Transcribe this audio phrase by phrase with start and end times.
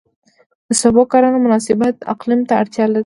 [0.67, 1.79] د سبو کرنه مناسب
[2.13, 2.99] اقلیم ته اړتیا لري.